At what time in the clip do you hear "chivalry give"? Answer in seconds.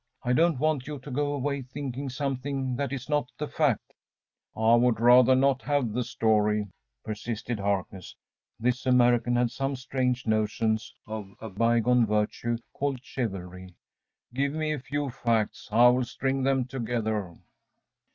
13.03-14.53